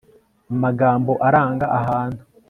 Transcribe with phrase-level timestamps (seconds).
[0.51, 2.21] amagambo aranga ahantu